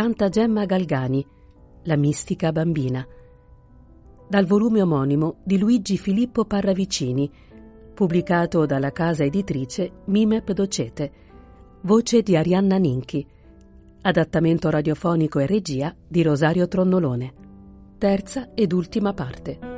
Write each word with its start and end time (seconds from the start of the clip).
Santa 0.00 0.30
Gemma 0.30 0.64
Galgani, 0.64 1.22
La 1.82 1.94
mistica 1.94 2.52
bambina, 2.52 3.06
dal 4.26 4.46
volume 4.46 4.80
omonimo 4.80 5.40
di 5.44 5.58
Luigi 5.58 5.98
Filippo 5.98 6.46
Parravicini, 6.46 7.30
pubblicato 7.92 8.64
dalla 8.64 8.92
casa 8.92 9.24
editrice 9.24 10.04
Mimep 10.06 10.52
Docete, 10.52 11.12
voce 11.82 12.22
di 12.22 12.34
Arianna 12.34 12.78
Ninchi, 12.78 13.26
adattamento 14.00 14.70
radiofonico 14.70 15.38
e 15.38 15.44
regia 15.44 15.94
di 16.08 16.22
Rosario 16.22 16.66
Tronnolone, 16.66 17.34
terza 17.98 18.54
ed 18.54 18.72
ultima 18.72 19.12
parte. 19.12 19.69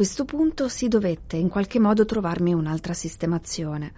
Questo 0.00 0.24
punto 0.24 0.70
si 0.70 0.88
dovette 0.88 1.36
in 1.36 1.50
qualche 1.50 1.78
modo 1.78 2.06
trovarmi 2.06 2.54
un'altra 2.54 2.94
sistemazione. 2.94 3.92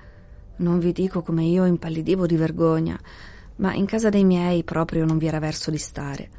Non 0.56 0.80
vi 0.80 0.90
dico 0.90 1.22
come 1.22 1.44
io 1.44 1.64
impallidivo 1.64 2.26
di 2.26 2.34
vergogna, 2.34 2.98
ma 3.58 3.72
in 3.72 3.86
casa 3.86 4.08
dei 4.08 4.24
miei 4.24 4.64
proprio 4.64 5.04
non 5.04 5.16
vi 5.16 5.28
era 5.28 5.38
verso 5.38 5.70
di 5.70 5.78
stare. 5.78 6.30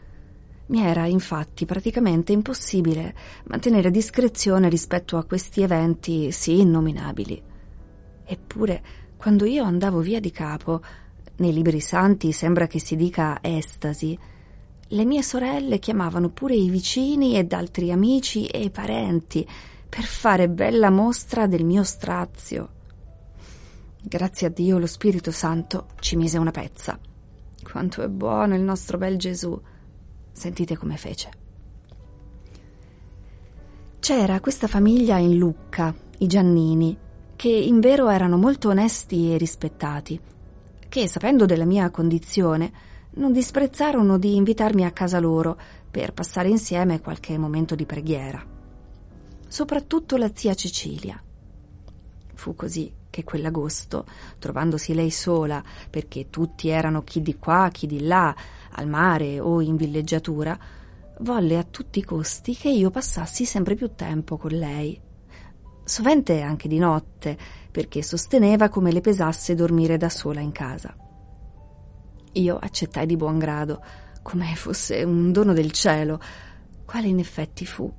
Mi 0.65 0.81
era 0.81 1.05
infatti 1.05 1.65
praticamente 1.65 2.33
impossibile 2.33 3.15
mantenere 3.45 3.89
discrezione 3.89 4.67
rispetto 4.67 5.15
a 5.15 5.23
questi 5.23 5.61
eventi 5.61 6.33
sì 6.33 6.59
innominabili. 6.59 7.41
Eppure, 8.25 8.83
quando 9.15 9.45
io 9.45 9.63
andavo 9.63 10.01
via 10.01 10.19
di 10.19 10.31
capo, 10.31 10.81
nei 11.37 11.53
libri 11.53 11.79
santi 11.79 12.33
sembra 12.33 12.67
che 12.67 12.79
si 12.79 12.97
dica 12.97 13.37
estasi, 13.39 14.19
le 14.87 15.05
mie 15.05 15.23
sorelle 15.23 15.79
chiamavano 15.79 16.29
pure 16.29 16.55
i 16.55 16.69
vicini 16.69 17.35
ed 17.37 17.53
altri 17.53 17.91
amici 17.91 18.45
e 18.45 18.69
parenti 18.69 19.47
per 19.89 20.03
fare 20.03 20.49
bella 20.49 20.89
mostra 20.89 21.47
del 21.47 21.63
mio 21.63 21.83
strazio. 21.83 22.69
Grazie 24.01 24.47
a 24.47 24.49
Dio 24.49 24.77
lo 24.77 24.87
Spirito 24.87 25.31
Santo 25.31 25.87
ci 25.99 26.15
mise 26.15 26.37
una 26.37 26.51
pezza. 26.51 26.99
Quanto 27.63 28.01
è 28.01 28.07
buono 28.09 28.55
il 28.55 28.61
nostro 28.61 28.97
bel 28.97 29.17
Gesù. 29.17 29.59
Sentite 30.31 30.75
come 30.75 30.97
fece. 30.97 31.29
C'era 33.99 34.41
questa 34.41 34.67
famiglia 34.67 35.17
in 35.17 35.37
Lucca, 35.37 35.95
i 36.17 36.27
Giannini, 36.27 36.97
che 37.35 37.49
in 37.49 37.79
vero 37.79 38.09
erano 38.09 38.35
molto 38.37 38.69
onesti 38.69 39.31
e 39.31 39.37
rispettati, 39.37 40.19
che, 40.89 41.07
sapendo 41.07 41.45
della 41.45 41.65
mia 41.65 41.89
condizione, 41.89 42.71
non 43.15 43.31
disprezzarono 43.31 44.17
di 44.17 44.35
invitarmi 44.35 44.85
a 44.85 44.91
casa 44.91 45.19
loro 45.19 45.57
per 45.89 46.13
passare 46.13 46.49
insieme 46.49 47.01
qualche 47.01 47.37
momento 47.37 47.75
di 47.75 47.85
preghiera. 47.85 48.43
Soprattutto 49.47 50.17
la 50.17 50.31
zia 50.33 50.55
Cecilia. 50.55 51.21
Fu 52.33 52.55
così 52.55 52.91
che 53.09 53.23
quell'agosto, 53.23 54.05
trovandosi 54.39 54.95
lei 54.95 55.11
sola, 55.11 55.63
perché 55.89 56.31
tutti 56.31 56.69
erano 56.69 57.03
chi 57.03 57.21
di 57.21 57.37
qua, 57.37 57.69
chi 57.71 57.85
di 57.85 58.07
là, 58.07 58.35
al 58.71 58.87
mare 58.87 59.39
o 59.39 59.61
in 59.61 59.75
villeggiatura, 59.75 60.57
volle 61.19 61.57
a 61.59 61.63
tutti 61.63 61.99
i 61.99 62.03
costi 62.03 62.55
che 62.55 62.69
io 62.69 62.89
passassi 62.89 63.45
sempre 63.45 63.75
più 63.75 63.91
tempo 63.93 64.37
con 64.37 64.51
lei. 64.51 64.99
Sovente 65.83 66.41
anche 66.41 66.67
di 66.67 66.79
notte, 66.79 67.37
perché 67.69 68.01
sosteneva 68.01 68.69
come 68.69 68.91
le 68.91 69.01
pesasse 69.01 69.53
dormire 69.53 69.97
da 69.97 70.09
sola 70.09 70.39
in 70.39 70.51
casa. 70.51 70.95
Io 72.33 72.57
accettai 72.57 73.05
di 73.05 73.15
buon 73.15 73.37
grado, 73.37 73.83
come 74.21 74.55
fosse 74.55 75.03
un 75.03 75.31
dono 75.31 75.53
del 75.53 75.71
cielo, 75.71 76.19
quale 76.85 77.07
in 77.07 77.19
effetti 77.19 77.65
fu. 77.65 77.91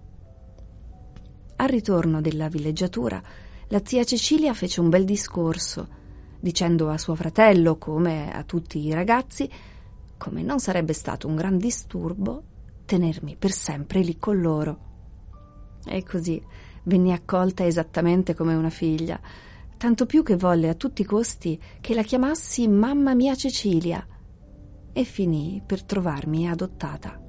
Al 1.57 1.69
ritorno 1.69 2.21
della 2.21 2.49
villeggiatura, 2.49 3.23
la 3.69 3.81
zia 3.85 4.05
Cecilia 4.05 4.53
fece 4.53 4.81
un 4.81 4.89
bel 4.89 5.05
discorso, 5.05 5.89
dicendo 6.41 6.91
a 6.91 6.99
suo 6.99 7.15
fratello, 7.15 7.77
come 7.77 8.33
a 8.33 8.43
tutti 8.43 8.79
i 8.79 8.93
ragazzi, 8.93 9.49
come 10.17 10.43
non 10.43 10.59
sarebbe 10.59 10.93
stato 10.93 11.29
un 11.29 11.37
gran 11.37 11.57
disturbo 11.57 12.43
tenermi 12.85 13.37
per 13.37 13.53
sempre 13.53 14.01
lì 14.01 14.19
con 14.19 14.41
loro. 14.41 14.79
E 15.87 16.03
così 16.03 16.43
venni 16.85 17.13
accolta 17.13 17.65
esattamente 17.65 18.35
come 18.35 18.55
una 18.55 18.71
figlia, 18.71 19.21
tanto 19.77 20.07
più 20.07 20.23
che 20.23 20.37
volle 20.37 20.69
a 20.69 20.75
tutti 20.75 21.03
i 21.03 21.07
costi 21.07 21.61
che 21.81 21.95
la 21.95 22.03
chiamassi 22.03 22.67
mamma 22.69 23.15
mia 23.15 23.35
Cecilia, 23.35 24.07
e 24.95 25.05
finì 25.05 25.61
per 25.67 25.83
trovarmi 25.83 26.49
adottata. 26.49 27.21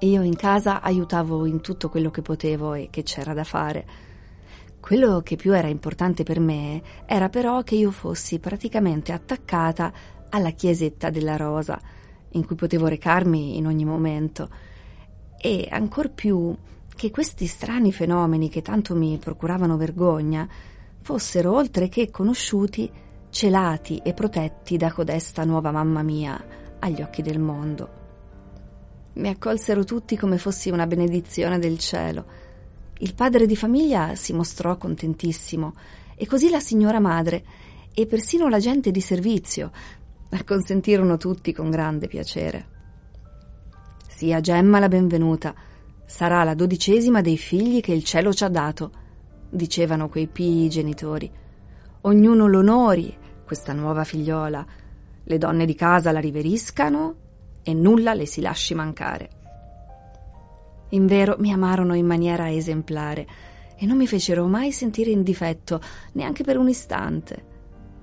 Io 0.00 0.22
in 0.22 0.36
casa 0.36 0.80
aiutavo 0.80 1.44
in 1.46 1.60
tutto 1.60 1.88
quello 1.88 2.10
che 2.10 2.22
potevo 2.22 2.74
e 2.74 2.88
che 2.90 3.02
c'era 3.02 3.32
da 3.32 3.42
fare. 3.42 3.86
Quello 4.80 5.20
che 5.22 5.36
più 5.36 5.52
era 5.52 5.66
importante 5.66 6.22
per 6.22 6.38
me 6.38 6.82
era 7.04 7.28
però 7.28 7.62
che 7.62 7.74
io 7.74 7.90
fossi 7.90 8.38
praticamente 8.38 9.12
attaccata 9.12 9.92
alla 10.30 10.50
chiesetta 10.50 11.10
della 11.10 11.36
Rosa, 11.36 11.80
in 12.30 12.44
cui 12.44 12.56
potevo 12.56 12.86
recarmi 12.86 13.56
in 13.56 13.66
ogni 13.66 13.84
momento 13.84 14.48
e 15.40 15.68
ancor 15.70 16.10
più 16.10 16.54
che 16.94 17.10
questi 17.10 17.46
strani 17.46 17.92
fenomeni 17.92 18.48
che 18.48 18.60
tanto 18.60 18.94
mi 18.94 19.18
procuravano 19.18 19.76
vergogna 19.76 20.48
fossero 21.00 21.54
oltre 21.54 21.88
che 21.88 22.10
conosciuti, 22.10 22.90
celati 23.30 24.00
e 24.02 24.12
protetti 24.14 24.76
da 24.76 24.92
codesta 24.92 25.44
nuova 25.44 25.70
mamma 25.70 26.02
mia 26.02 26.44
agli 26.80 27.00
occhi 27.00 27.22
del 27.22 27.38
mondo. 27.38 27.96
Mi 29.14 29.28
accolsero 29.28 29.84
tutti 29.84 30.16
come 30.16 30.38
fossi 30.38 30.70
una 30.70 30.86
benedizione 30.86 31.58
del 31.58 31.78
cielo. 31.78 32.26
Il 32.98 33.14
padre 33.14 33.46
di 33.46 33.56
famiglia 33.56 34.14
si 34.16 34.32
mostrò 34.32 34.76
contentissimo 34.76 35.74
e 36.16 36.26
così 36.26 36.50
la 36.50 36.60
signora 36.60 37.00
madre 37.00 37.44
e 37.94 38.06
persino 38.06 38.48
la 38.48 38.58
gente 38.58 38.90
di 38.90 39.00
servizio, 39.00 39.70
Acconsentirono 40.30 41.16
tutti 41.16 41.54
con 41.54 41.70
grande 41.70 42.06
piacere. 42.06 42.66
Sia 44.06 44.40
Gemma 44.40 44.78
la 44.78 44.88
benvenuta. 44.88 45.54
Sarà 46.04 46.44
la 46.44 46.52
dodicesima 46.52 47.22
dei 47.22 47.38
figli 47.38 47.80
che 47.80 47.94
il 47.94 48.04
cielo 48.04 48.34
ci 48.34 48.44
ha 48.44 48.48
dato, 48.48 48.92
dicevano 49.48 50.10
quei 50.10 50.26
pii 50.26 50.68
genitori. 50.68 51.32
Ognuno 52.02 52.46
l'onori, 52.46 53.16
questa 53.42 53.72
nuova 53.72 54.04
figliola. 54.04 54.66
Le 55.24 55.38
donne 55.38 55.64
di 55.64 55.74
casa 55.74 56.12
la 56.12 56.20
riveriscano 56.20 57.14
e 57.62 57.72
nulla 57.72 58.12
le 58.12 58.26
si 58.26 58.42
lasci 58.42 58.74
mancare. 58.74 59.30
Invero 60.90 61.36
mi 61.38 61.52
amarono 61.52 61.94
in 61.94 62.04
maniera 62.04 62.52
esemplare 62.52 63.26
e 63.78 63.86
non 63.86 63.96
mi 63.96 64.06
fecero 64.06 64.46
mai 64.46 64.72
sentire 64.72 65.10
in 65.10 65.22
difetto, 65.22 65.80
neanche 66.12 66.44
per 66.44 66.58
un 66.58 66.68
istante. 66.68 67.44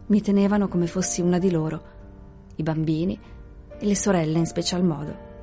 Mi 0.07 0.21
tenevano 0.21 0.68
come 0.68 0.88
fossi 0.88 1.21
una 1.21 1.38
di 1.38 1.51
loro 1.51 1.94
i 2.56 2.63
bambini 2.63 3.19
e 3.80 3.86
le 3.86 3.96
sorelle 3.96 4.38
in 4.38 4.46
special 4.46 4.84
modo. 4.84 5.34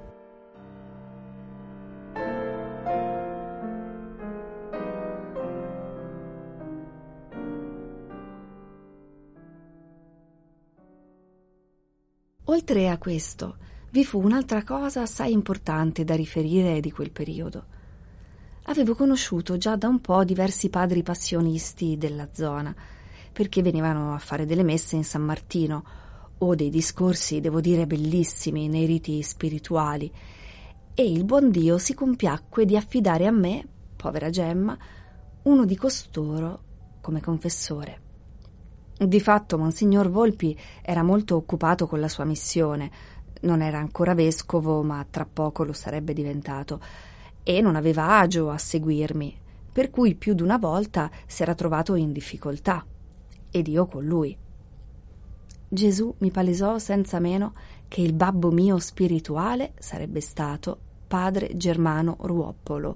Oltre 12.45 12.89
a 12.89 12.99
questo, 12.99 13.57
vi 13.91 14.05
fu 14.05 14.23
un'altra 14.23 14.63
cosa 14.63 15.03
assai 15.03 15.33
importante 15.33 16.05
da 16.05 16.15
riferire 16.15 16.81
di 16.81 16.91
quel 16.91 17.11
periodo. 17.11 17.65
Avevo 18.65 18.95
conosciuto 18.95 19.57
già 19.57 19.75
da 19.77 19.89
un 19.89 20.01
po' 20.01 20.23
diversi 20.23 20.69
padri 20.69 21.03
passionisti 21.03 21.97
della 21.97 22.29
zona, 22.33 22.75
perché 23.33 23.63
venivano 23.63 24.15
a 24.15 24.19
fare 24.19 24.45
delle 24.45 24.63
messe 24.63 24.97
in 24.97 25.05
San 25.05 25.23
Martino, 25.23 25.85
o 26.45 26.55
dei 26.57 26.71
discorsi, 26.71 27.41
devo 27.41 27.61
dire, 27.61 27.87
bellissimi 27.87 28.69
nei 28.69 28.85
riti 28.85 29.23
spirituali, 29.23 30.13
e 30.95 31.11
il 31.11 31.25
buon 31.25 31.51
Dio 31.51 31.79
si 31.79 31.95
compiacque 31.95 32.65
di 32.65 32.77
affidare 32.77 33.27
a 33.27 33.31
me, 33.31 33.65
povera 33.95 34.29
Gemma, 34.29 34.77
uno 35.43 35.65
di 35.65 35.77
costoro 35.77 36.63
come 37.01 37.21
confessore. 37.21 38.01
Di 38.99 39.21
fatto 39.21 39.57
Monsignor 39.57 40.11
Volpi 40.11 40.59
era 40.83 41.03
molto 41.03 41.37
occupato 41.37 41.87
con 41.87 42.01
la 42.01 42.09
sua 42.09 42.25
missione, 42.25 42.91
non 43.43 43.63
era 43.63 43.79
ancora 43.79 44.15
vescovo, 44.15 44.83
ma 44.83 45.07
tra 45.09 45.25
poco 45.25 45.63
lo 45.63 45.73
sarebbe 45.73 46.13
diventato, 46.13 46.81
e 47.45 47.61
non 47.61 47.77
aveva 47.77 48.19
agio 48.19 48.51
a 48.51 48.59
seguirmi, 48.59 49.39
per 49.73 49.91
cui 49.91 50.17
più 50.17 50.35
di 50.35 50.43
una 50.43 50.59
volta 50.59 51.09
si 51.27 51.43
era 51.43 51.55
trovato 51.55 51.95
in 51.95 52.13
difficoltà, 52.13 52.85
ed 53.49 53.69
io 53.69 53.87
con 53.87 54.05
lui. 54.05 54.37
Gesù 55.75 56.15
mi 56.19 56.31
palesò 56.31 56.77
senza 56.77 57.19
meno 57.19 57.55
che 57.89 58.03
il 58.03 58.13
babbo 58.13 58.51
mio 58.51 58.79
spirituale 58.79 59.73
sarebbe 59.79 60.21
stato 60.21 60.79
padre 61.09 61.53
Germano 61.55 62.19
Ruoppolo, 62.21 62.95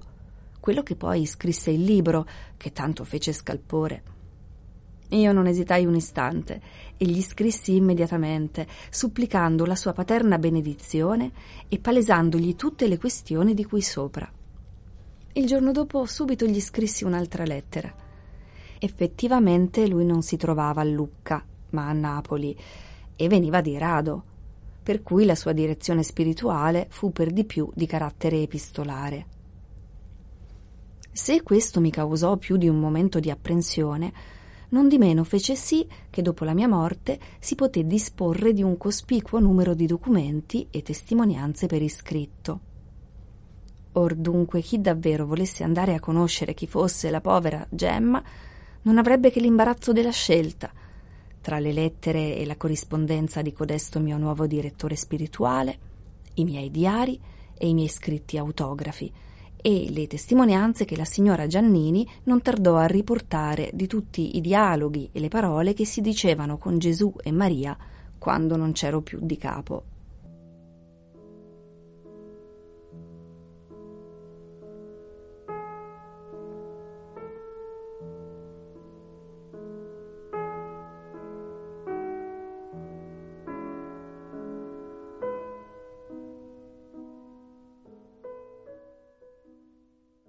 quello 0.59 0.83
che 0.83 0.95
poi 0.95 1.25
scrisse 1.25 1.71
il 1.71 1.81
libro 1.81 2.27
che 2.55 2.73
tanto 2.73 3.03
fece 3.03 3.33
scalpore. 3.33 4.03
Io 5.07 5.31
non 5.31 5.47
esitai 5.47 5.87
un 5.87 5.95
istante 5.95 6.61
e 6.97 7.05
gli 7.05 7.19
scrissi 7.23 7.75
immediatamente, 7.75 8.67
supplicando 8.91 9.65
la 9.65 9.75
sua 9.75 9.93
paterna 9.93 10.37
benedizione 10.37 11.31
e 11.67 11.79
palesandogli 11.79 12.55
tutte 12.55 12.87
le 12.87 12.99
questioni 12.99 13.55
di 13.55 13.65
cui 13.65 13.81
sopra. 13.81 14.31
Il 15.33 15.47
giorno 15.47 15.71
dopo 15.71 16.05
subito 16.05 16.45
gli 16.45 16.61
scrissi 16.61 17.05
un'altra 17.05 17.43
lettera. 17.43 17.91
Effettivamente 18.77 19.87
lui 19.87 20.05
non 20.05 20.21
si 20.21 20.37
trovava 20.37 20.81
a 20.81 20.85
Lucca, 20.85 21.43
ma 21.71 21.87
a 21.87 21.93
Napoli, 21.93 22.57
e 23.15 23.27
veniva 23.27 23.61
di 23.61 23.77
rado, 23.77 24.23
per 24.83 25.03
cui 25.03 25.25
la 25.25 25.35
sua 25.35 25.51
direzione 25.51 26.03
spirituale 26.03 26.87
fu 26.89 27.11
per 27.11 27.31
di 27.31 27.43
più 27.43 27.69
di 27.73 27.85
carattere 27.85 28.41
epistolare. 28.41 29.25
Se 31.11 31.41
questo 31.41 31.81
mi 31.81 31.89
causò 31.89 32.37
più 32.37 32.57
di 32.57 32.69
un 32.69 32.79
momento 32.79 33.19
di 33.19 33.29
apprensione, 33.29 34.13
non 34.69 34.87
di 34.87 34.97
meno 34.97 35.23
fece 35.23 35.55
sì 35.55 35.87
che 36.09 36.21
dopo 36.21 36.45
la 36.45 36.53
mia 36.53 36.67
morte 36.67 37.19
si 37.39 37.55
poté 37.55 37.85
disporre 37.85 38.53
di 38.53 38.61
un 38.61 38.77
cospicuo 38.77 39.39
numero 39.39 39.73
di 39.73 39.87
documenti 39.87 40.67
e 40.69 40.81
testimonianze 40.83 41.67
per 41.67 41.81
iscritto. 41.81 42.59
Or 43.93 44.13
dunque 44.13 44.61
chi 44.61 44.79
davvero 44.79 45.25
volesse 45.25 45.63
andare 45.63 45.95
a 45.95 45.99
conoscere 45.99 46.53
chi 46.53 46.67
fosse 46.67 47.09
la 47.09 47.19
povera 47.19 47.65
Gemma 47.69 48.21
non 48.83 48.97
avrebbe 48.97 49.31
che 49.31 49.39
l'imbarazzo 49.39 49.91
della 49.91 50.11
scelta 50.11 50.71
tra 51.47 51.59
le 51.59 51.71
lettere 51.71 52.35
e 52.35 52.45
la 52.45 52.57
corrispondenza 52.57 53.41
di 53.41 53.53
codesto 53.53 54.01
mio 54.01 54.17
nuovo 54.17 54.47
direttore 54.47 54.97
spirituale, 54.97 55.79
i 56.33 56.43
miei 56.43 56.69
diari 56.69 57.17
e 57.57 57.69
i 57.69 57.73
miei 57.73 57.87
scritti 57.87 58.37
autografi, 58.37 59.09
e 59.55 59.87
le 59.89 60.07
testimonianze 60.07 60.83
che 60.83 60.97
la 60.97 61.05
signora 61.05 61.47
Giannini 61.47 62.05
non 62.23 62.41
tardò 62.41 62.75
a 62.75 62.85
riportare 62.85 63.69
di 63.73 63.87
tutti 63.87 64.35
i 64.35 64.41
dialoghi 64.41 65.07
e 65.13 65.21
le 65.21 65.29
parole 65.29 65.73
che 65.73 65.85
si 65.85 66.01
dicevano 66.01 66.57
con 66.57 66.79
Gesù 66.79 67.15
e 67.23 67.31
Maria 67.31 67.77
quando 68.17 68.57
non 68.57 68.73
c'ero 68.73 68.99
più 68.99 69.19
di 69.21 69.37
capo. 69.37 69.83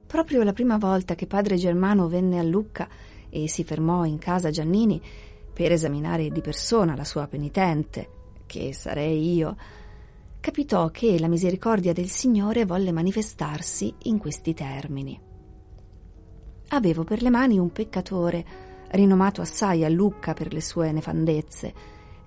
Proprio 0.08 0.43
la 0.43 0.55
prima 0.55 0.78
volta 0.78 1.14
che 1.14 1.26
padre 1.26 1.56
Germano 1.56 2.08
venne 2.08 2.38
a 2.38 2.43
Lucca 2.43 2.88
e 3.28 3.46
si 3.46 3.62
fermò 3.62 4.06
in 4.06 4.16
casa 4.16 4.49
Giannini 4.49 4.99
per 5.52 5.70
esaminare 5.70 6.31
di 6.31 6.40
persona 6.40 6.96
la 6.96 7.05
sua 7.05 7.26
penitente, 7.26 8.08
che 8.46 8.72
sarei 8.72 9.34
io, 9.34 9.55
capitò 10.40 10.88
che 10.88 11.19
la 11.20 11.28
misericordia 11.28 11.93
del 11.93 12.08
Signore 12.08 12.64
volle 12.64 12.90
manifestarsi 12.90 13.94
in 14.05 14.16
questi 14.16 14.55
termini. 14.55 15.20
Avevo 16.69 17.04
per 17.04 17.20
le 17.20 17.28
mani 17.28 17.58
un 17.58 17.70
peccatore, 17.70 18.46
rinomato 18.93 19.43
assai 19.43 19.84
a 19.84 19.90
Lucca 19.90 20.32
per 20.32 20.54
le 20.54 20.62
sue 20.62 20.90
nefandezze, 20.90 21.75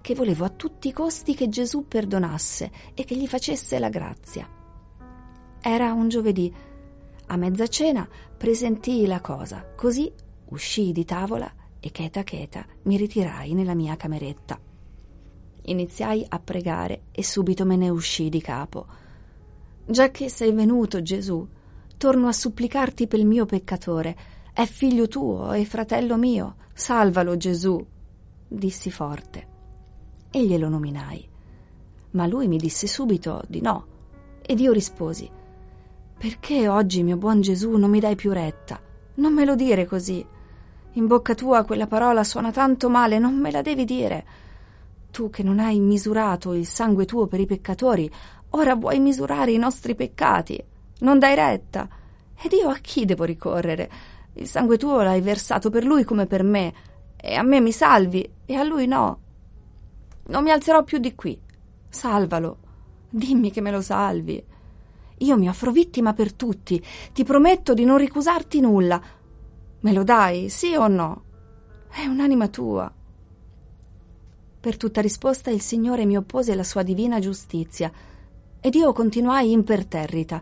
che 0.01 0.13
volevo 0.13 0.45
a 0.45 0.49
tutti 0.49 0.87
i 0.87 0.93
costi 0.93 1.33
che 1.33 1.49
Gesù 1.49 1.87
perdonasse 1.87 2.69
e 2.93 3.05
che 3.05 3.15
gli 3.15 3.27
facesse 3.27 3.79
la 3.79 3.89
grazia. 3.89 4.47
Era 5.59 5.93
un 5.93 6.09
giovedì, 6.09 6.53
a 7.31 7.37
mezza 7.37 7.65
cena 7.67 8.05
presentii 8.37 9.05
la 9.05 9.21
cosa, 9.21 9.65
così 9.73 10.11
uscii 10.49 10.91
di 10.91 11.05
tavola 11.05 11.49
e 11.79 11.89
cheta 11.89 12.23
cheta 12.23 12.65
mi 12.83 12.97
ritirai 12.97 13.53
nella 13.53 13.73
mia 13.73 13.95
cameretta. 13.95 14.59
Iniziai 15.63 16.25
a 16.27 16.39
pregare 16.39 17.03
e 17.11 17.23
subito 17.23 17.65
me 17.65 17.77
ne 17.77 17.87
uscii 17.87 18.27
di 18.27 18.41
capo. 18.41 18.85
Già 19.85 20.11
che 20.11 20.27
sei 20.27 20.51
venuto, 20.51 21.01
Gesù, 21.01 21.47
torno 21.95 22.27
a 22.27 22.33
supplicarti 22.33 23.07
per 23.07 23.19
il 23.19 23.25
mio 23.25 23.45
peccatore. 23.45 24.17
È 24.51 24.65
figlio 24.65 25.07
tuo 25.07 25.53
e 25.53 25.63
fratello 25.63 26.17
mio. 26.17 26.55
Salvalo, 26.73 27.37
Gesù, 27.37 27.83
dissi 28.45 28.91
forte. 28.91 29.47
E 30.29 30.45
glielo 30.45 30.67
nominai. 30.67 31.25
Ma 32.11 32.27
lui 32.27 32.49
mi 32.49 32.57
disse 32.57 32.87
subito 32.87 33.41
di 33.47 33.61
no. 33.61 33.85
Ed 34.41 34.59
io 34.59 34.73
risposi: 34.73 35.39
perché 36.21 36.67
oggi, 36.67 37.01
mio 37.01 37.17
buon 37.17 37.41
Gesù, 37.41 37.77
non 37.77 37.89
mi 37.89 37.99
dai 37.99 38.13
più 38.13 38.31
retta? 38.31 38.79
Non 39.15 39.33
me 39.33 39.43
lo 39.43 39.55
dire 39.55 39.87
così. 39.87 40.23
In 40.91 41.07
bocca 41.07 41.33
tua 41.33 41.63
quella 41.63 41.87
parola 41.87 42.23
suona 42.23 42.51
tanto 42.51 42.91
male, 42.91 43.17
non 43.17 43.39
me 43.39 43.49
la 43.49 43.63
devi 43.63 43.85
dire. 43.85 44.25
Tu 45.09 45.31
che 45.31 45.41
non 45.41 45.57
hai 45.57 45.79
misurato 45.79 46.53
il 46.53 46.67
sangue 46.67 47.05
tuo 47.05 47.25
per 47.25 47.39
i 47.39 47.47
peccatori, 47.47 48.07
ora 48.51 48.75
vuoi 48.75 48.99
misurare 48.99 49.51
i 49.51 49.57
nostri 49.57 49.95
peccati. 49.95 50.63
Non 50.99 51.17
dai 51.17 51.33
retta. 51.33 51.89
Ed 52.39 52.51
io 52.51 52.69
a 52.69 52.77
chi 52.79 53.05
devo 53.05 53.23
ricorrere? 53.23 53.89
Il 54.33 54.47
sangue 54.47 54.77
tuo 54.77 55.01
l'hai 55.01 55.21
versato 55.21 55.71
per 55.71 55.83
lui 55.83 56.03
come 56.03 56.27
per 56.27 56.43
me, 56.43 56.71
e 57.15 57.33
a 57.33 57.41
me 57.41 57.59
mi 57.59 57.71
salvi, 57.71 58.31
e 58.45 58.53
a 58.53 58.61
lui 58.61 58.85
no. 58.85 59.19
Non 60.27 60.43
mi 60.43 60.51
alzerò 60.51 60.83
più 60.83 60.99
di 60.99 61.15
qui. 61.15 61.35
Salvalo. 61.89 62.57
Dimmi 63.09 63.49
che 63.49 63.61
me 63.61 63.71
lo 63.71 63.81
salvi. 63.81 64.49
Io 65.21 65.37
mi 65.37 65.47
offro 65.47 65.71
vittima 65.71 66.13
per 66.13 66.33
tutti. 66.33 66.83
Ti 67.13 67.23
prometto 67.23 67.73
di 67.73 67.83
non 67.83 67.97
ricusarti 67.97 68.59
nulla. 68.59 69.01
Me 69.79 69.93
lo 69.93 70.03
dai, 70.03 70.49
sì 70.49 70.75
o 70.75 70.87
no? 70.87 71.23
È 71.89 72.05
un'anima 72.05 72.47
tua. 72.47 72.91
Per 74.59 74.77
tutta 74.77 75.01
risposta 75.01 75.49
il 75.49 75.61
Signore 75.61 76.05
mi 76.05 76.17
oppose 76.17 76.55
la 76.55 76.63
sua 76.63 76.83
divina 76.83 77.19
giustizia 77.19 77.91
ed 78.59 78.75
io 78.75 78.93
continuai 78.93 79.51
imperterrita. 79.51 80.41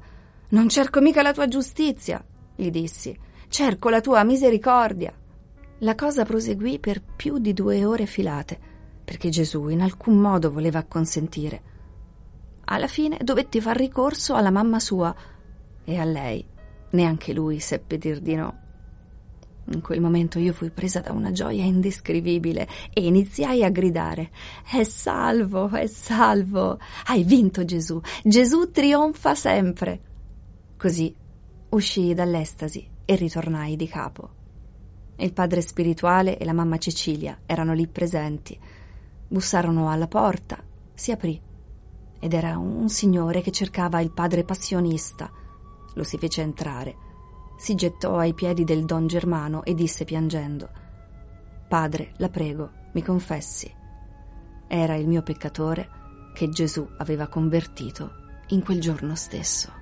Non 0.49 0.67
cerco 0.67 0.99
mica 0.99 1.21
la 1.21 1.33
tua 1.33 1.47
giustizia, 1.47 2.23
gli 2.55 2.69
dissi. 2.69 3.17
Cerco 3.47 3.89
la 3.89 4.01
tua 4.01 4.23
misericordia. 4.23 5.13
La 5.79 5.95
cosa 5.95 6.25
proseguì 6.25 6.79
per 6.79 7.01
più 7.01 7.37
di 7.37 7.53
due 7.53 7.85
ore 7.85 8.05
filate, 8.05 8.59
perché 9.03 9.29
Gesù 9.29 9.69
in 9.69 9.81
alcun 9.81 10.17
modo 10.17 10.51
voleva 10.51 10.79
acconsentire. 10.79 11.68
Alla 12.71 12.87
fine 12.87 13.17
dovetti 13.23 13.59
far 13.61 13.75
ricorso 13.75 14.35
alla 14.35 14.51
mamma 14.51 14.79
sua 14.79 15.15
e 15.83 15.97
a 15.97 16.03
lei. 16.03 16.45
Neanche 16.91 17.33
lui 17.33 17.59
seppe 17.59 17.97
dir 17.97 18.19
di 18.19 18.35
no. 18.35 18.57
In 19.71 19.81
quel 19.81 19.99
momento 19.99 20.37
io 20.37 20.53
fui 20.53 20.69
presa 20.69 20.99
da 20.99 21.11
una 21.11 21.31
gioia 21.31 21.63
indescrivibile 21.63 22.67
e 22.93 23.05
iniziai 23.05 23.63
a 23.63 23.69
gridare: 23.69 24.29
È 24.63 24.83
salvo, 24.83 25.69
è 25.69 25.87
salvo! 25.87 26.77
Hai 27.07 27.23
vinto 27.23 27.65
Gesù! 27.65 27.99
Gesù 28.23 28.69
trionfa 28.69 29.33
sempre! 29.33 30.01
Così 30.77 31.13
uscii 31.69 32.13
dall'estasi 32.13 32.87
e 33.03 33.15
ritornai 33.15 33.75
di 33.75 33.87
capo. 33.87 34.29
Il 35.15 35.33
padre 35.33 35.61
spirituale 35.61 36.37
e 36.37 36.45
la 36.45 36.53
mamma 36.53 36.77
Cecilia 36.77 37.39
erano 37.47 37.73
lì 37.73 37.87
presenti. 37.87 38.57
Bussarono 39.27 39.89
alla 39.89 40.07
porta, 40.07 40.63
si 40.93 41.11
aprì 41.11 41.47
ed 42.19 42.33
era 42.33 42.57
un 42.57 42.89
signore 42.89 43.41
che 43.41 43.51
cercava 43.51 44.01
il 44.01 44.11
padre 44.11 44.43
passionista. 44.43 45.31
Lo 45.93 46.03
si 46.03 46.17
fece 46.17 46.41
entrare. 46.41 46.95
Si 47.57 47.75
gettò 47.75 48.17
ai 48.17 48.33
piedi 48.33 48.63
del 48.63 48.85
don 48.85 49.07
Germano 49.07 49.63
e 49.63 49.73
disse 49.73 50.05
piangendo: 50.05 50.69
Padre, 51.67 52.13
la 52.17 52.29
prego, 52.29 52.71
mi 52.93 53.03
confessi. 53.03 53.73
Era 54.67 54.95
il 54.95 55.07
mio 55.07 55.23
peccatore 55.23 55.89
che 56.33 56.49
Gesù 56.49 56.87
aveva 56.97 57.27
convertito 57.27 58.11
in 58.49 58.63
quel 58.63 58.79
giorno 58.79 59.15
stesso. 59.15 59.78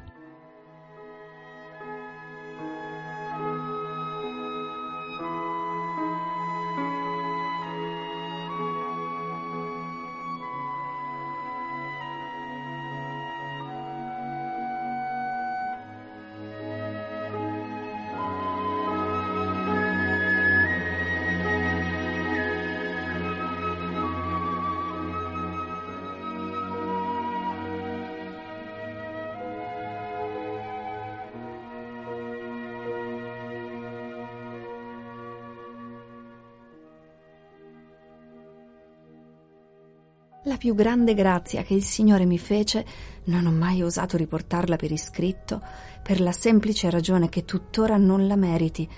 La 40.48 40.56
più 40.56 40.76
grande 40.76 41.14
grazia 41.14 41.62
che 41.62 41.74
il 41.74 41.84
Signore 41.84 42.24
mi 42.24 42.38
fece 42.38 42.86
non 43.26 43.48
ho 43.48 43.52
mai 43.52 43.84
osato 43.84 44.16
riportarla 44.16 44.78
per 44.78 44.94
iscritto, 44.94 45.62
per 46.02 46.22
la 46.22 46.32
semplice 46.32 46.90
ragione 46.90 47.28
che 47.28 47.44
tuttora 47.44 47.98
non 47.98 48.28
la 48.28 48.38
meriti, 48.38 48.90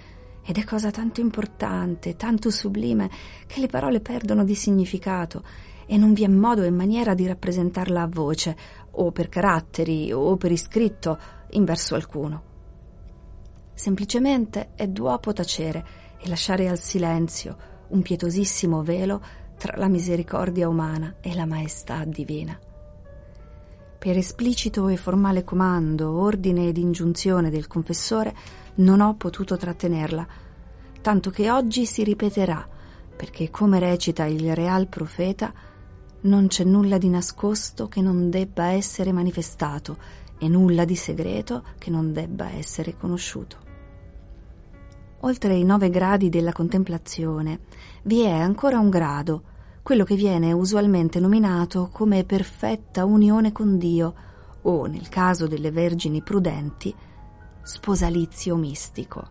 ed 0.46 0.58
è 0.60 0.64
cosa 0.64 0.92
tanto 0.92 1.22
importante, 1.22 2.16
tanto 2.16 2.52
sublime, 2.52 3.10
che 3.48 3.60
le 3.62 3.66
parole 3.66 4.00
perdono 4.00 4.44
di 4.44 4.54
significato 4.54 5.44
e 5.88 5.98
non 5.98 6.14
vi 6.14 6.24
è 6.24 6.28
modo 6.28 6.62
e 6.62 6.70
maniera 6.70 7.16
di 7.16 7.26
rappresentarla 7.26 8.04
a 8.04 8.08
voce, 8.08 8.56
o 8.92 9.12
per 9.12 9.28
caratteri, 9.28 10.12
o 10.12 10.38
per 10.38 10.52
iscritto, 10.52 11.18
in 11.54 11.64
verso 11.64 11.96
alcuno. 11.96 12.44
Semplicemente 13.74 14.74
è 14.76 14.88
duopo 14.88 15.34
tacere 15.34 15.84
e 16.22 16.30
lasciare 16.30 16.70
al 16.70 16.78
silenzio 16.78 17.58
un 17.88 18.04
pietosissimo 18.04 18.84
velo 18.84 19.48
tra 19.60 19.76
la 19.76 19.90
misericordia 19.90 20.70
umana 20.70 21.18
e 21.20 21.36
la 21.36 21.46
maestà 21.46 22.06
divina. 22.06 22.58
Per 24.00 24.16
esplicito 24.16 24.88
e 24.88 24.96
formale 24.96 25.44
comando, 25.44 26.12
ordine 26.12 26.70
ed 26.70 26.78
ingiunzione 26.78 27.50
del 27.50 27.68
confessore 27.68 28.34
non 28.76 29.02
ho 29.02 29.16
potuto 29.16 29.58
trattenerla, 29.58 30.26
tanto 31.02 31.30
che 31.30 31.52
oggi 31.52 31.86
si 31.86 32.06
ripeterà, 32.06 32.66
perché 33.18 33.50
come 33.50 33.80
recita 33.80 34.24
il 34.24 34.56
real 34.56 34.88
profeta, 34.88 35.52
non 36.22 36.48
c'è 36.48 36.64
nulla 36.64 36.98
di 36.98 37.10
nascosto 37.10 37.90
che 37.90 38.00
non 38.00 38.30
debba 38.30 38.68
essere 38.68 39.12
manifestato 39.12 39.98
e 40.38 40.48
nulla 40.48 40.86
di 40.86 40.96
segreto 40.96 41.64
che 41.78 41.90
non 41.90 42.14
debba 42.14 42.50
essere 42.52 42.96
conosciuto. 42.96 43.58
Oltre 45.24 45.54
i 45.54 45.66
nove 45.66 45.90
gradi 45.90 46.30
della 46.30 46.54
contemplazione 46.54 47.60
vi 48.04 48.22
è 48.22 48.32
ancora 48.32 48.80
un 48.80 48.90
grado, 48.90 49.44
quello 49.90 50.04
che 50.04 50.16
viene 50.16 50.52
usualmente 50.52 51.20
nominato 51.20 51.90
come 51.92 52.24
perfetta 52.24 53.06
unione 53.06 53.52
con 53.52 53.80
Dio 53.80 54.14
o, 54.62 54.86
nel 54.86 55.10
caso 55.10 55.48
delle 55.48 55.72
vergini 55.72 56.22
prudenti, 56.22 56.94
sposalizio 57.64 58.56
mistico. 58.56 59.30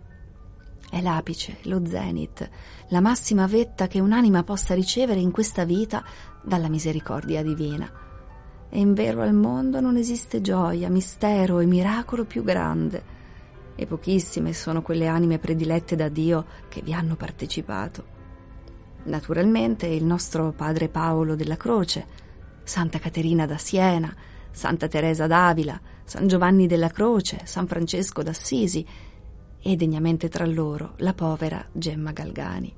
È 0.91 1.01
l'apice, 1.01 1.59
lo 1.67 1.87
zenit, 1.87 2.51
la 2.89 2.99
massima 2.99 3.47
vetta 3.47 3.87
che 3.87 4.01
un'anima 4.01 4.43
possa 4.43 4.75
ricevere 4.75 5.21
in 5.21 5.31
questa 5.31 5.63
vita 5.63 6.03
dalla 6.43 6.69
misericordia 6.69 7.41
divina. 7.41 7.89
E 8.69 8.81
in 8.81 8.95
vero 8.95 9.23
al 9.23 9.35
mondo 9.35 9.79
non 9.79 9.97
esiste 9.97 10.41
gioia, 10.41 10.91
mistero 10.91 11.61
e 11.61 11.67
miracolo 11.67 12.25
più 12.25 12.43
grande, 12.43 13.05
e 13.77 13.87
pochissime 13.87 14.53
sono 14.53 14.83
quelle 14.83 15.07
anime 15.07 15.39
predilette 15.39 15.95
da 15.95 16.09
Dio 16.09 16.47
che 16.69 16.83
vi 16.83 16.93
hanno 16.93 17.15
partecipato 17.15 18.17
naturalmente 19.05 19.87
il 19.87 20.05
nostro 20.05 20.53
padre 20.53 20.89
Paolo 20.89 21.35
della 21.35 21.57
Croce, 21.57 22.07
Santa 22.63 22.99
Caterina 22.99 23.47
da 23.47 23.59
Siena, 23.59 24.15
Santa 24.51 24.89
Teresa 24.89 25.27
d'Avila, 25.27 25.81
San 26.05 26.27
Giovanni 26.27 26.67
della 26.67 26.89
Croce, 26.89 27.41
San 27.45 27.67
Francesco 27.67 28.23
d'Assisi 28.23 28.87
e 29.61 29.77
degnamente 29.77 30.29
tra 30.29 30.47
loro 30.47 30.95
la 30.97 31.15
povera 31.15 31.65
Gemma 31.73 32.13
Galgani. 32.13 32.75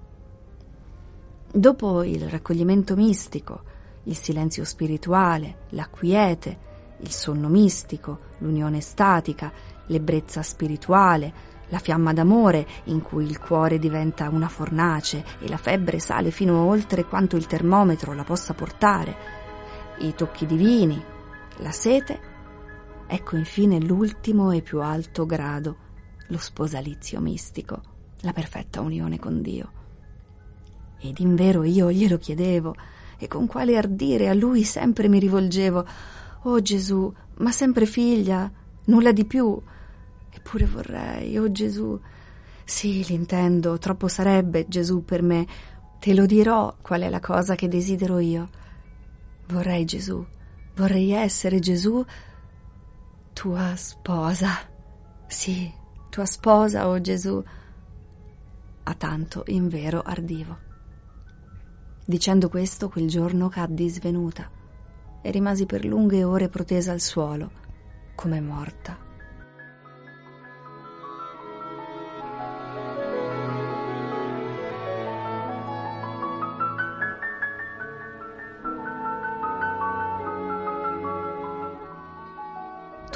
Dopo 1.52 2.02
il 2.04 2.28
raccoglimento 2.28 2.94
mistico, 2.94 3.62
il 4.04 4.16
silenzio 4.16 4.64
spirituale, 4.64 5.66
la 5.70 5.88
quiete, 5.88 6.68
il 6.98 7.10
sonno 7.10 7.48
mistico, 7.48 8.18
l'unione 8.38 8.80
statica, 8.80 9.52
l'ebbrezza 9.86 10.42
spirituale, 10.42 11.32
la 11.70 11.78
fiamma 11.78 12.12
d'amore 12.12 12.66
in 12.84 13.02
cui 13.02 13.24
il 13.24 13.38
cuore 13.38 13.78
diventa 13.78 14.28
una 14.28 14.48
fornace 14.48 15.24
e 15.40 15.48
la 15.48 15.56
febbre 15.56 15.98
sale 15.98 16.30
fino 16.30 16.64
oltre 16.66 17.04
quanto 17.04 17.36
il 17.36 17.46
termometro 17.46 18.12
la 18.12 18.24
possa 18.24 18.54
portare, 18.54 19.16
i 19.98 20.14
tocchi 20.14 20.46
divini, 20.46 21.02
la 21.58 21.72
sete, 21.72 22.20
ecco 23.06 23.36
infine 23.36 23.80
l'ultimo 23.80 24.52
e 24.52 24.62
più 24.62 24.80
alto 24.80 25.26
grado, 25.26 25.76
lo 26.28 26.38
sposalizio 26.38 27.20
mistico, 27.20 27.82
la 28.20 28.32
perfetta 28.32 28.80
unione 28.80 29.18
con 29.18 29.42
Dio. 29.42 29.72
Ed 31.00 31.18
in 31.18 31.34
vero 31.34 31.64
io 31.64 31.90
glielo 31.90 32.18
chiedevo, 32.18 32.74
e 33.22 33.28
con 33.28 33.46
quale 33.46 33.76
ardire 33.76 34.30
a 34.30 34.34
lui 34.34 34.64
sempre 34.64 35.06
mi 35.06 35.18
rivolgevo. 35.18 35.84
Oh 36.44 36.62
Gesù, 36.62 37.12
ma 37.36 37.52
sempre 37.52 37.84
figlia, 37.84 38.50
nulla 38.86 39.12
di 39.12 39.26
più, 39.26 39.60
Eppure 40.30 40.66
vorrei, 40.66 41.36
oh 41.38 41.50
Gesù. 41.50 41.98
Sì, 42.64 43.04
l'intendo, 43.06 43.78
troppo 43.78 44.08
sarebbe 44.08 44.66
Gesù 44.68 45.04
per 45.04 45.22
me. 45.22 45.46
Te 45.98 46.14
lo 46.14 46.24
dirò 46.24 46.76
qual 46.80 47.02
è 47.02 47.08
la 47.08 47.20
cosa 47.20 47.54
che 47.54 47.68
desidero 47.68 48.18
io. 48.18 48.48
Vorrei 49.48 49.84
Gesù, 49.84 50.24
vorrei 50.76 51.10
essere 51.10 51.58
Gesù, 51.58 52.04
tua 53.32 53.74
sposa. 53.74 54.50
Sì, 55.26 55.70
tua 56.08 56.24
sposa, 56.24 56.88
oh 56.88 57.00
Gesù. 57.00 57.42
A 58.84 58.94
tanto, 58.94 59.42
in 59.48 59.68
vero, 59.68 60.00
ardivo. 60.02 60.56
Dicendo 62.04 62.48
questo, 62.48 62.88
quel 62.88 63.08
giorno 63.08 63.48
caddi 63.48 63.88
svenuta 63.88 64.50
e 65.22 65.30
rimasi 65.30 65.66
per 65.66 65.84
lunghe 65.84 66.24
ore 66.24 66.48
protesa 66.48 66.92
al 66.92 67.00
suolo, 67.00 67.50
come 68.14 68.40
morta. 68.40 69.09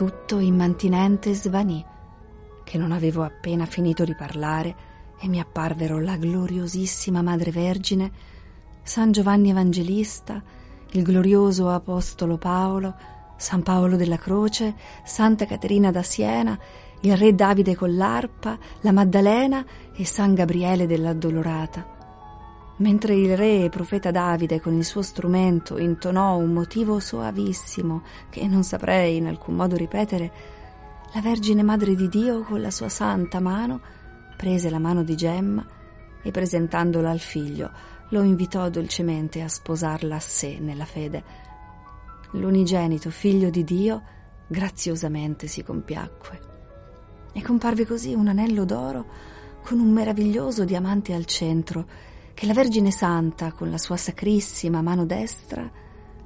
Tutto 0.04 0.38
immantinente 0.38 1.32
svanì, 1.32 1.82
che 2.62 2.76
non 2.76 2.92
avevo 2.92 3.23
appena 3.23 3.64
finito 3.64 4.04
di 4.04 4.14
parlare 4.14 4.76
e 5.18 5.28
mi 5.28 5.40
apparvero 5.40 5.99
la 5.99 6.18
gloriosissima 6.18 7.23
Madre 7.23 7.50
Vergine, 7.50 8.12
San 8.82 9.12
Giovanni 9.12 9.49
Evangelista, 9.49 10.42
il 10.90 11.02
glorioso 11.02 11.70
Apostolo 11.70 12.37
Paolo, 12.37 12.94
San 13.38 13.62
Paolo 13.62 13.96
della 13.96 14.18
Croce, 14.18 14.75
Santa 15.04 15.46
Caterina 15.46 15.90
da 15.90 16.02
Siena, 16.02 16.58
il 17.00 17.16
Re 17.16 17.34
Davide 17.34 17.75
con 17.75 17.96
l'arpa, 17.96 18.58
la 18.82 18.92
Maddalena 18.92 19.64
e 19.96 20.04
San 20.04 20.34
Gabriele 20.34 20.87
dell'Addolorata. 20.87 21.93
Mentre 22.76 23.14
il 23.14 23.37
re 23.37 23.64
e 23.64 23.69
profeta 23.69 24.11
Davide 24.11 24.61
con 24.61 24.75
il 24.75 24.85
suo 24.85 25.00
strumento 25.00 25.78
intonò 25.78 26.37
un 26.37 26.52
motivo 26.52 26.99
soavissimo 26.99 28.02
che 28.31 28.49
non 28.49 28.64
saprei 28.64 29.16
in 29.16 29.26
alcun 29.26 29.54
modo 29.54 29.76
ripetere, 29.76 30.33
la 31.12 31.21
Vergine 31.21 31.62
Madre 31.62 31.95
di 31.95 32.09
Dio 32.09 32.43
con 32.43 32.61
la 32.61 32.73
sua 32.73 32.88
santa 32.88 33.38
mano 33.38 33.81
prese 34.37 34.71
la 34.71 34.81
mano 34.81 35.04
di 35.04 35.14
Gemma 35.14 35.64
e 36.21 36.31
presentandola 36.33 37.11
al 37.11 37.21
figlio 37.21 37.71
lo 38.09 38.23
invitò 38.23 38.69
dolcemente 38.69 39.40
a 39.40 39.49
sposarla 39.49 40.16
a 40.16 40.21
sé 40.21 40.59
nella 40.59 40.85
fede. 40.85 41.23
L'unigenito 42.33 43.11
figlio 43.11 43.50
di 43.50 43.62
Dio 43.62 44.02
graziosamente 44.49 45.47
si 45.47 45.62
compiacque 45.62 46.40
e 47.33 47.43
comparve 47.43 47.87
così 47.87 48.14
un 48.14 48.26
anello 48.26 48.64
d'oro 48.64 49.07
con 49.62 49.78
un 49.78 49.93
meraviglioso 49.93 50.64
diamante 50.64 51.14
al 51.14 51.25
centro 51.25 52.12
che 52.34 52.46
la 52.46 52.52
Vergine 52.52 52.90
Santa, 52.90 53.52
con 53.52 53.70
la 53.70 53.78
sua 53.78 53.96
sacrissima 53.96 54.82
mano 54.82 55.06
destra, 55.06 55.70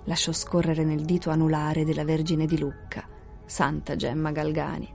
lasciò 0.04 0.32
scorrere 0.32 0.82
nel 0.82 1.04
dito 1.04 1.28
anulare 1.28 1.84
della 1.84 2.04
Vergine 2.04 2.46
di 2.46 2.58
Lucca, 2.58 3.06
Santa 3.44 3.94
Gemma 3.94 4.32
Galgani. 4.32 4.90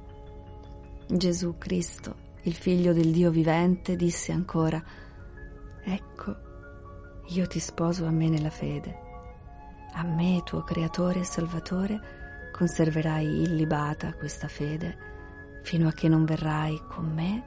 Gesù 1.08 1.56
Cristo, 1.60 2.16
il 2.42 2.56
figlio 2.56 2.94
del 2.94 3.12
Dio 3.12 3.30
vivente, 3.30 3.96
disse 3.96 4.32
ancora, 4.32 4.84
Ecco, 5.84 6.36
io 7.28 7.46
ti 7.46 7.60
sposo 7.60 8.06
a 8.06 8.12
me 8.12 8.28
nella 8.28 8.50
fede. 8.50 9.02
A 9.94 10.04
me, 10.04 10.42
tuo 10.44 10.64
Creatore 10.64 11.20
e 11.20 11.26
Salvatore, 11.26 12.00
conserverai 12.52 13.44
illibata 13.44 14.16
questa 14.16 14.48
fede, 14.48 14.98
fino 15.62 15.88
a 15.88 15.92
che 15.92 16.08
non 16.08 16.26
verrai 16.26 16.82
con 16.90 17.12
me 17.14 17.44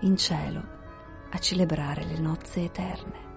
in 0.00 0.16
cielo 0.16 0.82
a 1.34 1.38
celebrare 1.38 2.04
le 2.04 2.18
nozze 2.18 2.62
eterne. 2.62 3.32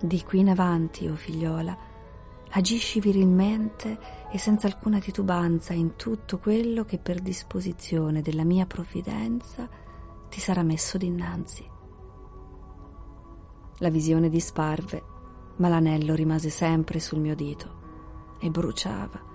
Di 0.00 0.22
qui 0.22 0.40
in 0.40 0.48
avanti, 0.48 1.06
o 1.06 1.12
oh 1.12 1.16
figliola, 1.16 1.76
agisci 2.50 2.98
virilmente 2.98 3.98
e 4.30 4.38
senza 4.38 4.66
alcuna 4.66 4.98
titubanza 5.00 5.74
in 5.74 5.96
tutto 5.96 6.38
quello 6.38 6.84
che 6.84 6.98
per 6.98 7.20
disposizione 7.20 8.22
della 8.22 8.44
mia 8.44 8.64
provvidenza 8.64 9.68
ti 10.30 10.40
sarà 10.40 10.62
messo 10.62 10.96
dinanzi. 10.96 11.70
La 13.78 13.90
visione 13.90 14.30
disparve, 14.30 15.02
ma 15.56 15.68
l'anello 15.68 16.14
rimase 16.14 16.48
sempre 16.48 17.00
sul 17.00 17.20
mio 17.20 17.34
dito 17.34 17.82
e 18.40 18.50
bruciava. 18.50 19.32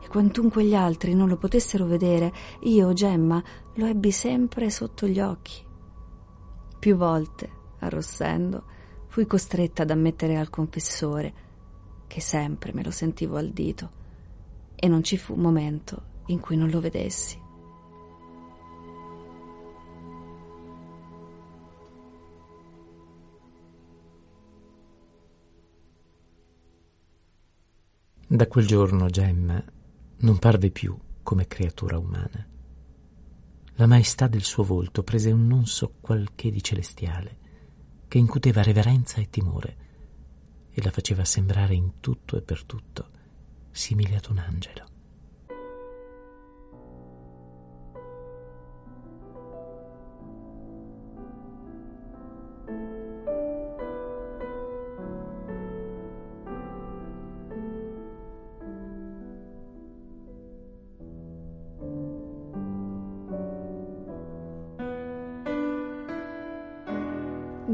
E 0.00 0.06
quantunque 0.06 0.64
gli 0.64 0.74
altri 0.74 1.14
non 1.14 1.28
lo 1.28 1.36
potessero 1.36 1.86
vedere, 1.86 2.32
io, 2.60 2.92
Gemma, 2.92 3.42
lo 3.74 3.86
ebbi 3.86 4.12
sempre 4.12 4.70
sotto 4.70 5.08
gli 5.08 5.18
occhi 5.18 5.68
più 6.80 6.96
volte, 6.96 7.48
arrossendo, 7.80 8.64
fui 9.06 9.26
costretta 9.26 9.82
ad 9.82 9.90
ammettere 9.90 10.36
al 10.36 10.50
confessore 10.50 11.48
che 12.06 12.20
sempre 12.20 12.72
me 12.72 12.82
lo 12.82 12.90
sentivo 12.90 13.36
al 13.36 13.50
dito, 13.50 13.90
e 14.74 14.88
non 14.88 15.04
ci 15.04 15.16
fu 15.16 15.34
momento 15.34 16.02
in 16.26 16.40
cui 16.40 16.56
non 16.56 16.70
lo 16.70 16.80
vedessi. 16.80 17.38
Da 28.26 28.46
quel 28.46 28.66
giorno 28.66 29.06
Gemma 29.08 29.62
non 30.18 30.38
parve 30.38 30.70
più 30.70 30.96
come 31.22 31.46
creatura 31.46 31.98
umana. 31.98 32.46
La 33.80 33.86
maestà 33.86 34.28
del 34.28 34.42
suo 34.42 34.62
volto 34.62 35.02
prese 35.02 35.30
un 35.30 35.46
non 35.46 35.64
so 35.64 35.94
qualche 36.02 36.50
di 36.50 36.62
celestiale, 36.62 37.38
che 38.08 38.18
incuteva 38.18 38.62
reverenza 38.62 39.22
e 39.22 39.30
timore, 39.30 39.76
e 40.70 40.82
la 40.82 40.90
faceva 40.90 41.24
sembrare 41.24 41.72
in 41.72 41.98
tutto 41.98 42.36
e 42.36 42.42
per 42.42 42.64
tutto 42.64 43.08
simile 43.70 44.16
ad 44.16 44.26
un 44.28 44.36
angelo. 44.36 44.89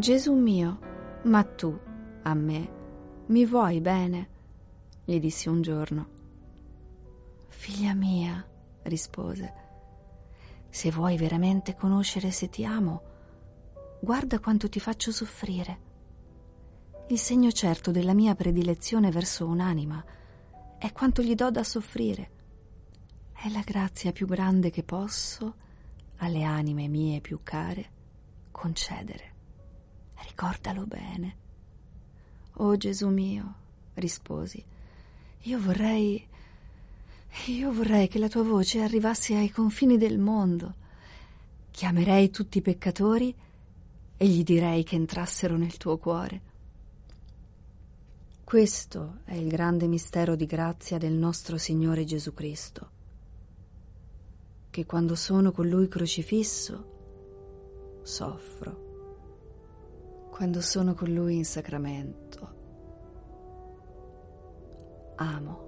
Gesù 0.07 0.35
mio, 0.35 0.79
ma 1.25 1.43
tu, 1.43 1.77
a 2.23 2.33
me, 2.33 3.25
mi 3.27 3.45
vuoi 3.45 3.81
bene? 3.81 4.29
gli 5.05 5.19
dissi 5.19 5.49
un 5.49 5.63
giorno. 5.63 6.09
Figlia 7.49 7.93
mia, 7.93 8.49
rispose, 8.83 9.55
se 10.69 10.93
vuoi 10.93 11.17
veramente 11.17 11.75
conoscere 11.75 12.31
se 12.31 12.49
ti 12.49 12.65
amo, 12.65 13.03
guarda 13.99 14.39
quanto 14.39 14.69
ti 14.69 14.79
faccio 14.79 15.11
soffrire. 15.11 15.79
Il 17.09 17.19
segno 17.19 17.51
certo 17.51 17.91
della 17.91 18.15
mia 18.15 18.37
predilezione 18.37 19.11
verso 19.11 19.45
un'anima 19.45 20.05
è 20.79 20.93
quanto 20.93 21.21
gli 21.21 21.35
do 21.35 21.51
da 21.51 21.65
soffrire. 21.65 22.31
È 23.33 23.49
la 23.49 23.63
grazia 23.65 24.13
più 24.13 24.29
grande 24.29 24.71
che 24.71 24.85
posso 24.85 25.57
alle 26.19 26.45
anime 26.45 26.87
mie 26.87 27.21
più 27.21 27.41
care 27.43 27.91
concedere. 28.53 29.35
Ricordalo 30.23 30.87
bene. 30.87 31.37
Oh 32.55 32.77
Gesù 32.77 33.09
mio, 33.09 33.55
risposi, 33.95 34.65
io 35.43 35.61
vorrei... 35.61 36.27
Io 37.47 37.71
vorrei 37.71 38.09
che 38.09 38.19
la 38.19 38.29
tua 38.29 38.43
voce 38.43 38.81
arrivasse 38.81 39.35
ai 39.35 39.51
confini 39.51 39.99
del 39.99 40.19
mondo. 40.19 40.75
Chiamerei 41.71 42.31
tutti 42.31 42.59
i 42.59 42.63
peccatori 42.63 43.35
e 44.17 44.27
gli 44.27 44.43
direi 44.43 44.83
che 44.85 44.97
entrassero 44.97 45.57
nel 45.57 45.77
tuo 45.77 45.99
cuore. 45.99 46.41
Questo 48.43 49.19
è 49.25 49.35
il 49.35 49.49
grande 49.49 49.87
mistero 49.87 50.35
di 50.35 50.47
grazia 50.47 50.97
del 50.99 51.13
nostro 51.13 51.59
Signore 51.59 52.05
Gesù 52.05 52.33
Cristo, 52.33 52.91
che 54.71 54.87
quando 54.87 55.15
sono 55.15 55.53
con 55.53 55.69
Lui 55.69 55.89
crocifisso 55.89 56.95
soffro 58.03 58.86
quando 60.37 60.61
sono 60.61 60.93
con 60.93 61.09
lui 61.09 61.37
in 61.37 61.47
sacramento. 61.47 62.55
Amo. 65.17 65.66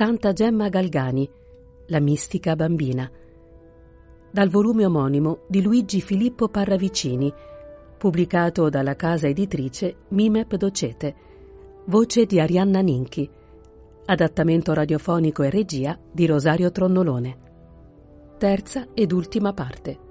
Santa 0.00 0.32
Gemma 0.32 0.70
Galgani, 0.70 1.28
La 1.88 2.00
mistica 2.00 2.56
bambina, 2.56 3.06
dal 4.30 4.48
volume 4.48 4.86
omonimo 4.86 5.40
di 5.46 5.60
Luigi 5.60 6.00
Filippo 6.00 6.48
Parravicini, 6.48 7.30
pubblicato 7.98 8.70
dalla 8.70 8.96
casa 8.96 9.26
editrice 9.26 9.96
Mimep 10.08 10.54
Docete, 10.54 11.14
voce 11.84 12.24
di 12.24 12.40
Arianna 12.40 12.80
Ninchi, 12.80 13.28
adattamento 14.06 14.72
radiofonico 14.72 15.42
e 15.42 15.50
regia 15.50 16.00
di 16.10 16.24
Rosario 16.24 16.70
Tronnolone. 16.70 17.36
Terza 18.38 18.88
ed 18.94 19.12
ultima 19.12 19.52
parte. 19.52 20.09